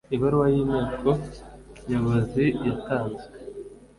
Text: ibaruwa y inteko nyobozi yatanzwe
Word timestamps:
ibaruwa 0.15 0.47
y 0.53 0.55
inteko 0.63 1.09
nyobozi 1.87 2.45
yatanzwe 2.65 3.23